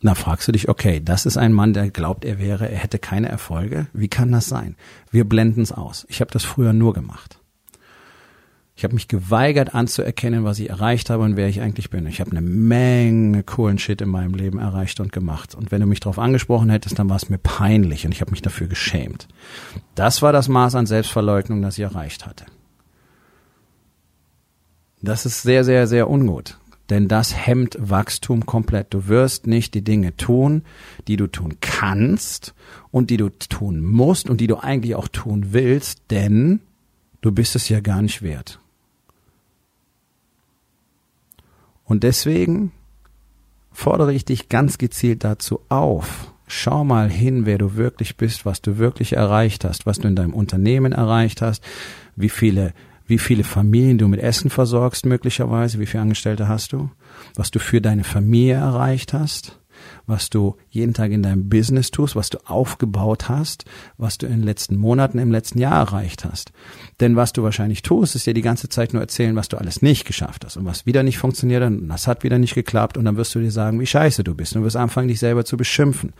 Na, 0.00 0.14
fragst 0.14 0.46
du 0.46 0.52
dich, 0.52 0.68
okay, 0.68 1.00
das 1.04 1.26
ist 1.26 1.36
ein 1.36 1.52
Mann, 1.52 1.72
der 1.72 1.90
glaubt, 1.90 2.24
er 2.24 2.38
wäre, 2.38 2.70
er 2.70 2.78
hätte 2.78 2.98
keine 2.98 3.28
Erfolge. 3.28 3.88
Wie 3.92 4.08
kann 4.08 4.30
das 4.30 4.46
sein? 4.46 4.76
Wir 5.10 5.28
blenden 5.28 5.62
es 5.62 5.72
aus. 5.72 6.06
Ich 6.08 6.20
habe 6.20 6.30
das 6.30 6.44
früher 6.44 6.72
nur 6.72 6.94
gemacht. 6.94 7.40
Ich 8.78 8.84
habe 8.84 8.94
mich 8.94 9.08
geweigert 9.08 9.74
anzuerkennen, 9.74 10.44
was 10.44 10.60
ich 10.60 10.70
erreicht 10.70 11.10
habe 11.10 11.24
und 11.24 11.34
wer 11.34 11.48
ich 11.48 11.60
eigentlich 11.60 11.90
bin. 11.90 12.06
Ich 12.06 12.20
habe 12.20 12.30
eine 12.30 12.40
Menge 12.40 13.42
coolen 13.42 13.76
Shit 13.76 14.00
in 14.00 14.08
meinem 14.08 14.34
Leben 14.34 14.60
erreicht 14.60 15.00
und 15.00 15.12
gemacht. 15.12 15.56
Und 15.56 15.72
wenn 15.72 15.80
du 15.80 15.88
mich 15.88 15.98
darauf 15.98 16.20
angesprochen 16.20 16.70
hättest, 16.70 16.96
dann 16.96 17.08
war 17.08 17.16
es 17.16 17.28
mir 17.28 17.38
peinlich 17.38 18.06
und 18.06 18.12
ich 18.12 18.20
habe 18.20 18.30
mich 18.30 18.40
dafür 18.40 18.68
geschämt. 18.68 19.26
Das 19.96 20.22
war 20.22 20.32
das 20.32 20.46
Maß 20.46 20.76
an 20.76 20.86
Selbstverleugnung, 20.86 21.60
das 21.60 21.76
ich 21.76 21.82
erreicht 21.82 22.24
hatte. 22.24 22.46
Das 25.02 25.26
ist 25.26 25.42
sehr, 25.42 25.64
sehr, 25.64 25.88
sehr 25.88 26.08
ungut. 26.08 26.56
Denn 26.88 27.08
das 27.08 27.34
hemmt 27.34 27.76
Wachstum 27.80 28.46
komplett. 28.46 28.94
Du 28.94 29.08
wirst 29.08 29.48
nicht 29.48 29.74
die 29.74 29.82
Dinge 29.82 30.16
tun, 30.16 30.62
die 31.08 31.16
du 31.16 31.26
tun 31.26 31.56
kannst 31.60 32.54
und 32.92 33.10
die 33.10 33.16
du 33.16 33.28
tun 33.28 33.84
musst 33.84 34.30
und 34.30 34.40
die 34.40 34.46
du 34.46 34.58
eigentlich 34.58 34.94
auch 34.94 35.08
tun 35.08 35.48
willst, 35.50 36.12
denn 36.12 36.60
du 37.22 37.32
bist 37.32 37.56
es 37.56 37.68
ja 37.68 37.80
gar 37.80 38.02
nicht 38.02 38.22
wert. 38.22 38.60
Und 41.88 42.04
deswegen 42.04 42.70
fordere 43.72 44.12
ich 44.12 44.24
dich 44.24 44.50
ganz 44.50 44.76
gezielt 44.78 45.24
dazu 45.24 45.60
auf. 45.70 46.32
Schau 46.46 46.84
mal 46.84 47.10
hin, 47.10 47.46
wer 47.46 47.58
du 47.58 47.76
wirklich 47.76 48.16
bist, 48.16 48.46
was 48.46 48.60
du 48.60 48.78
wirklich 48.78 49.14
erreicht 49.14 49.64
hast, 49.64 49.86
was 49.86 49.98
du 49.98 50.06
in 50.08 50.14
deinem 50.14 50.34
Unternehmen 50.34 50.92
erreicht 50.92 51.42
hast, 51.42 51.64
wie 52.14 52.28
viele, 52.28 52.74
wie 53.06 53.18
viele 53.18 53.42
Familien 53.42 53.98
du 53.98 54.06
mit 54.06 54.20
Essen 54.20 54.50
versorgst 54.50 55.06
möglicherweise, 55.06 55.78
wie 55.80 55.86
viele 55.86 56.02
Angestellte 56.02 56.46
hast 56.46 56.72
du, 56.72 56.90
was 57.34 57.50
du 57.50 57.58
für 57.58 57.80
deine 57.80 58.04
Familie 58.04 58.54
erreicht 58.54 59.14
hast, 59.14 59.58
was 60.08 60.30
du 60.30 60.56
jeden 60.70 60.94
Tag 60.94 61.12
in 61.12 61.22
deinem 61.22 61.48
Business 61.48 61.90
tust, 61.90 62.16
was 62.16 62.30
du 62.30 62.38
aufgebaut 62.46 63.28
hast, 63.28 63.64
was 63.96 64.18
du 64.18 64.26
in 64.26 64.32
den 64.32 64.42
letzten 64.42 64.76
Monaten, 64.76 65.18
im 65.18 65.30
letzten 65.30 65.58
Jahr 65.58 65.78
erreicht 65.78 66.24
hast. 66.24 66.52
Denn 67.00 67.14
was 67.14 67.32
du 67.32 67.42
wahrscheinlich 67.42 67.82
tust, 67.82 68.16
ist 68.16 68.26
dir 68.26 68.34
die 68.34 68.42
ganze 68.42 68.68
Zeit 68.68 68.92
nur 68.92 69.02
erzählen, 69.02 69.36
was 69.36 69.48
du 69.48 69.58
alles 69.58 69.82
nicht 69.82 70.06
geschafft 70.06 70.44
hast. 70.44 70.56
Und 70.56 70.64
was 70.64 70.86
wieder 70.86 71.02
nicht 71.02 71.18
funktioniert 71.18 71.62
und 71.62 71.88
das 71.88 72.06
hat 72.06 72.24
wieder 72.24 72.38
nicht 72.38 72.54
geklappt. 72.54 72.96
Und 72.96 73.04
dann 73.04 73.16
wirst 73.16 73.34
du 73.34 73.40
dir 73.40 73.50
sagen, 73.50 73.78
wie 73.80 73.86
scheiße 73.86 74.24
du 74.24 74.34
bist. 74.34 74.54
Und 74.54 74.62
du 74.62 74.66
wirst 74.66 74.76
anfangen, 74.76 75.08
dich 75.08 75.20
selber 75.20 75.44
zu 75.44 75.56
beschimpfen. 75.56 76.12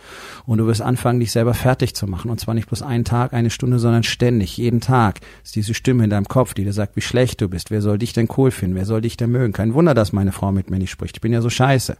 Und 0.47 0.59
du 0.59 0.67
wirst 0.67 0.83
anfangen, 0.83 1.21
dich 1.21 1.33
selber 1.33 1.55
fertig 1.55 1.95
zu 1.95 2.07
machen. 2.07 2.31
Und 2.31 2.39
zwar 2.39 2.55
nicht 2.55 2.69
bloß 2.69 2.83
einen 2.83 3.05
Tag, 3.05 3.33
eine 3.33 3.51
Stunde, 3.51 3.79
sondern 3.79 4.03
ständig, 4.03 4.57
jeden 4.57 4.81
Tag. 4.81 5.21
Ist 5.43 5.57
diese 5.57 5.75
Stimme 5.75 6.05
in 6.05 6.11
deinem 6.11 6.29
Kopf, 6.29 6.55
die 6.55 6.65
dir 6.65 6.73
sagt, 6.73 6.95
wie 6.97 7.01
schlecht 7.01 7.41
du 7.41 7.49
bist, 7.49 7.71
wer 7.71 7.81
soll 7.81 7.99
dich 7.99 8.13
denn 8.13 8.29
cool 8.37 8.51
finden, 8.51 8.77
wer 8.77 8.85
soll 8.85 9.01
dich 9.01 9.17
denn 9.17 9.31
mögen. 9.31 9.53
Kein 9.53 9.75
Wunder, 9.75 9.95
dass 9.95 10.13
meine 10.13 10.33
Frau 10.33 10.53
mit 10.53 10.71
mir 10.71 10.79
nicht 10.79 10.91
spricht, 10.91 11.17
ich 11.17 11.21
bin 11.21 11.33
ja 11.33 11.41
so 11.41 11.51
scheiße. 11.51 11.97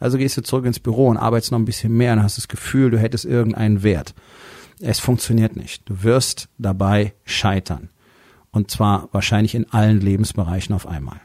Also 0.00 0.18
gehst 0.18 0.36
du 0.36 0.42
zurück 0.42 0.64
ins 0.64 0.80
Büro 0.80 1.08
und 1.08 1.16
arbeitest 1.26 1.52
noch 1.52 1.58
ein 1.58 1.64
bisschen 1.64 1.96
mehr 1.96 2.12
und 2.12 2.22
hast 2.22 2.38
das 2.38 2.48
Gefühl, 2.48 2.90
du 2.90 2.98
hättest 2.98 3.24
irgendeinen 3.24 3.82
Wert. 3.82 4.14
Es 4.80 5.00
funktioniert 5.00 5.56
nicht. 5.56 5.88
Du 5.88 6.02
wirst 6.02 6.48
dabei 6.58 7.14
scheitern. 7.24 7.90
Und 8.52 8.70
zwar 8.70 9.08
wahrscheinlich 9.12 9.54
in 9.54 9.70
allen 9.72 10.00
Lebensbereichen 10.00 10.74
auf 10.74 10.86
einmal. 10.86 11.20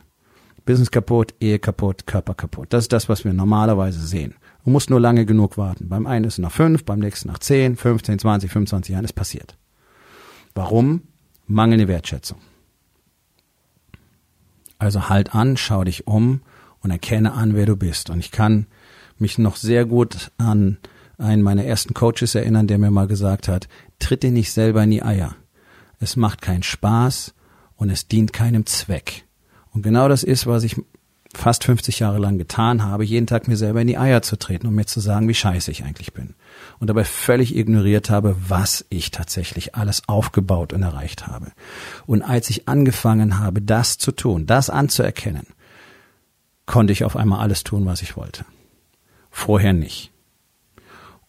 Business 0.66 0.92
kaputt, 0.92 1.34
Ehe 1.40 1.60
kaputt, 1.60 2.08
Körper 2.08 2.34
kaputt. 2.34 2.68
Das 2.72 2.86
ist 2.86 2.94
das, 2.94 3.10
was 3.10 3.24
wir 3.24 3.34
normalerweise 3.34 4.06
sehen. 4.06 4.36
Du 4.64 4.72
musst 4.72 4.90
nur 4.90 5.00
lange 5.00 5.26
genug 5.26 5.58
warten. 5.58 5.90
Beim 5.90 6.08
einen 6.08 6.26
ist 6.26 6.34
es 6.34 6.40
nach 6.40 6.52
fünf, 6.52 6.84
beim 6.84 7.00
nächsten 7.00 7.30
nach 7.30 7.40
zehn, 7.40 7.76
15, 7.76 8.20
20, 8.20 8.52
25 8.52 8.94
Jahren. 8.94 9.06
Es 9.06 9.14
passiert. 9.14 9.58
Warum? 10.54 11.04
Mangelnde 11.48 11.88
Wertschätzung. 11.88 12.38
Also 14.78 15.10
halt 15.10 15.36
an, 15.36 15.58
schau 15.58 15.84
dich 15.84 16.08
um 16.08 16.42
und 16.82 16.92
erkenne 16.92 17.34
an, 17.34 17.56
wer 17.56 17.66
du 17.66 17.76
bist. 17.76 18.10
Und 18.10 18.20
ich 18.20 18.32
kann 18.32 18.68
mich 19.22 19.38
noch 19.38 19.56
sehr 19.56 19.86
gut 19.86 20.32
an 20.38 20.78
einen 21.18 21.42
meiner 21.42 21.64
ersten 21.64 21.94
Coaches 21.94 22.36
erinnern, 22.36 22.68
der 22.68 22.78
mir 22.78 22.92
mal 22.92 23.08
gesagt 23.08 23.48
hat, 23.48 23.68
tritt 24.00 24.24
dir 24.24 24.32
nicht 24.32 24.52
selber 24.52 24.84
in 24.84 24.92
die 24.92 25.04
Eier. 25.04 25.36
Es 26.00 26.16
macht 26.16 26.42
keinen 26.42 26.64
Spaß 26.64 27.34
und 27.76 27.90
es 27.90 28.08
dient 28.08 28.34
keinem 28.34 28.66
Zweck. 28.66 29.26
Und 29.72 29.84
genau 29.84 30.10
das 30.10 30.24
ist, 30.24 30.48
was 30.48 30.64
ich 30.64 30.76
fast 31.34 31.64
50 31.64 32.00
Jahre 32.00 32.18
lang 32.18 32.38
getan 32.38 32.84
habe, 32.84 33.06
jeden 33.06 33.28
Tag 33.28 33.48
mir 33.48 33.56
selber 33.56 33.80
in 33.82 33.88
die 33.88 33.98
Eier 33.98 34.22
zu 34.22 34.38
treten 34.38 34.68
und 34.68 34.76
mir 34.76 34.86
zu 34.86 35.00
sagen, 35.00 35.30
wie 35.30 35.34
scheiße 35.34 35.72
ich 35.72 35.84
eigentlich 35.86 36.12
bin. 36.12 36.36
Und 36.80 36.90
dabei 36.90 37.06
völlig 37.06 37.56
ignoriert 37.56 38.10
habe, 38.10 38.36
was 38.50 38.86
ich 38.90 39.12
tatsächlich 39.12 39.76
alles 39.76 40.02
aufgebaut 40.08 40.74
und 40.74 40.82
erreicht 40.82 41.28
habe. 41.28 41.52
Und 42.06 42.22
als 42.22 42.50
ich 42.50 42.68
angefangen 42.68 43.40
habe, 43.40 43.62
das 43.62 43.98
zu 43.98 44.12
tun, 44.12 44.46
das 44.46 44.70
anzuerkennen, 44.70 45.48
konnte 46.66 46.92
ich 46.92 47.06
auf 47.06 47.16
einmal 47.16 47.40
alles 47.40 47.64
tun, 47.64 47.86
was 47.86 48.02
ich 48.02 48.18
wollte 48.18 48.44
vorher 49.32 49.74
nicht. 49.74 50.12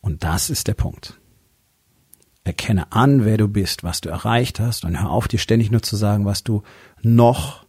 Und 0.00 0.24
das 0.24 0.50
ist 0.50 0.68
der 0.68 0.74
Punkt. 0.74 1.18
Erkenne 2.44 2.90
an, 2.90 3.24
wer 3.24 3.38
du 3.38 3.46
bist, 3.46 3.84
was 3.84 4.00
du 4.00 4.08
erreicht 4.08 4.58
hast 4.58 4.84
und 4.84 5.00
hör 5.00 5.10
auf, 5.10 5.28
dir 5.28 5.38
ständig 5.38 5.70
nur 5.70 5.82
zu 5.82 5.96
sagen, 5.96 6.26
was 6.26 6.42
du 6.42 6.62
noch 7.00 7.64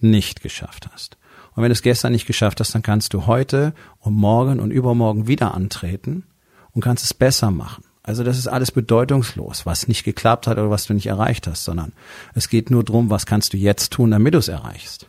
nicht 0.00 0.42
geschafft 0.42 0.88
hast. 0.92 1.16
Und 1.54 1.62
wenn 1.62 1.70
du 1.70 1.74
es 1.74 1.82
gestern 1.82 2.12
nicht 2.12 2.26
geschafft 2.26 2.60
hast, 2.60 2.74
dann 2.74 2.82
kannst 2.82 3.14
du 3.14 3.26
heute 3.26 3.74
und 3.98 4.14
morgen 4.14 4.60
und 4.60 4.70
übermorgen 4.70 5.26
wieder 5.26 5.54
antreten 5.54 6.24
und 6.72 6.82
kannst 6.82 7.04
es 7.04 7.14
besser 7.14 7.50
machen. 7.50 7.84
Also 8.02 8.24
das 8.24 8.38
ist 8.38 8.46
alles 8.46 8.72
bedeutungslos, 8.72 9.66
was 9.66 9.88
nicht 9.88 10.04
geklappt 10.04 10.46
hat 10.46 10.58
oder 10.58 10.70
was 10.70 10.84
du 10.84 10.94
nicht 10.94 11.06
erreicht 11.06 11.46
hast, 11.46 11.64
sondern 11.64 11.92
es 12.34 12.48
geht 12.48 12.70
nur 12.70 12.84
darum, 12.84 13.10
was 13.10 13.26
kannst 13.26 13.52
du 13.52 13.56
jetzt 13.56 13.92
tun, 13.92 14.10
damit 14.10 14.34
du 14.34 14.38
es 14.38 14.48
erreichst. 14.48 15.06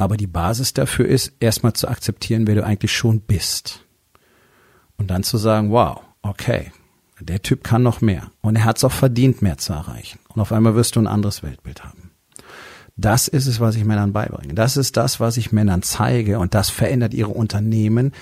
Aber 0.00 0.16
die 0.16 0.26
Basis 0.26 0.72
dafür 0.72 1.06
ist, 1.06 1.34
erstmal 1.40 1.74
zu 1.74 1.86
akzeptieren, 1.86 2.46
wer 2.46 2.54
du 2.54 2.64
eigentlich 2.64 2.96
schon 2.96 3.20
bist. 3.20 3.84
Und 4.96 5.10
dann 5.10 5.22
zu 5.22 5.36
sagen, 5.36 5.70
wow, 5.72 6.00
okay, 6.22 6.72
der 7.20 7.42
Typ 7.42 7.62
kann 7.62 7.82
noch 7.82 8.00
mehr. 8.00 8.30
Und 8.40 8.56
er 8.56 8.64
hat 8.64 8.78
es 8.78 8.84
auch 8.84 8.92
verdient, 8.92 9.42
mehr 9.42 9.58
zu 9.58 9.74
erreichen. 9.74 10.18
Und 10.30 10.40
auf 10.40 10.52
einmal 10.52 10.74
wirst 10.74 10.96
du 10.96 11.00
ein 11.00 11.06
anderes 11.06 11.42
Weltbild 11.42 11.84
haben. 11.84 12.12
Das 12.96 13.28
ist 13.28 13.46
es, 13.46 13.60
was 13.60 13.76
ich 13.76 13.84
Männern 13.84 14.14
beibringe. 14.14 14.54
Das 14.54 14.78
ist 14.78 14.96
das, 14.96 15.20
was 15.20 15.36
ich 15.36 15.52
Männern 15.52 15.82
zeige. 15.82 16.38
Und 16.38 16.54
das 16.54 16.70
verändert 16.70 17.12
ihre 17.12 17.32
Unternehmen, 17.32 18.12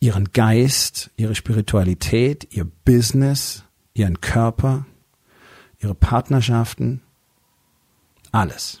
ihren 0.00 0.32
Geist, 0.32 1.10
ihre 1.18 1.34
Spiritualität, 1.34 2.48
ihr 2.54 2.64
Business, 2.86 3.64
ihren 3.92 4.22
Körper, 4.22 4.86
ihre 5.78 5.94
Partnerschaften. 5.94 7.02
Alles. 8.32 8.80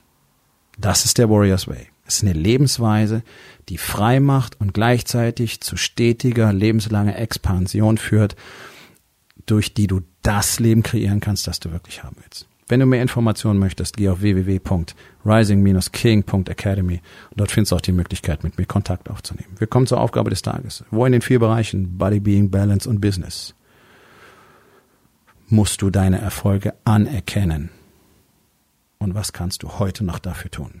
Das 0.78 1.04
ist 1.04 1.18
der 1.18 1.28
Warriors 1.28 1.68
Way. 1.68 1.88
Es 2.08 2.16
ist 2.16 2.24
eine 2.24 2.32
Lebensweise, 2.32 3.22
die 3.68 3.76
frei 3.76 4.18
macht 4.18 4.58
und 4.58 4.72
gleichzeitig 4.72 5.60
zu 5.60 5.76
stetiger, 5.76 6.54
lebenslanger 6.54 7.18
Expansion 7.18 7.98
führt, 7.98 8.34
durch 9.44 9.74
die 9.74 9.86
du 9.86 10.00
das 10.22 10.58
Leben 10.58 10.82
kreieren 10.82 11.20
kannst, 11.20 11.46
das 11.46 11.60
du 11.60 11.70
wirklich 11.70 12.02
haben 12.02 12.16
willst. 12.22 12.48
Wenn 12.66 12.80
du 12.80 12.86
mehr 12.86 13.02
Informationen 13.02 13.58
möchtest, 13.58 13.98
geh 13.98 14.08
auf 14.08 14.22
www.rising-king.academy 14.22 17.02
und 17.30 17.40
dort 17.40 17.52
findest 17.52 17.72
du 17.72 17.76
auch 17.76 17.82
die 17.82 17.92
Möglichkeit, 17.92 18.42
mit 18.42 18.56
mir 18.56 18.64
Kontakt 18.64 19.10
aufzunehmen. 19.10 19.56
Wir 19.58 19.66
kommen 19.66 19.86
zur 19.86 20.00
Aufgabe 20.00 20.30
des 20.30 20.40
Tages. 20.40 20.84
Wo 20.90 21.04
in 21.04 21.12
den 21.12 21.20
vier 21.20 21.40
Bereichen 21.40 21.98
Body, 21.98 22.20
Being, 22.20 22.50
Balance 22.50 22.88
und 22.88 23.02
Business 23.02 23.54
musst 25.48 25.82
du 25.82 25.90
deine 25.90 26.22
Erfolge 26.22 26.72
anerkennen? 26.84 27.68
Und 28.98 29.14
was 29.14 29.34
kannst 29.34 29.62
du 29.62 29.78
heute 29.78 30.04
noch 30.04 30.18
dafür 30.18 30.50
tun? 30.50 30.80